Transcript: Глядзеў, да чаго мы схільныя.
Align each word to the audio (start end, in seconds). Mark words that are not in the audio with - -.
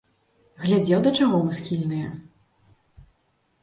Глядзеў, 0.63 0.99
да 1.09 1.13
чаго 1.19 1.43
мы 1.45 1.51
схільныя. 1.61 2.09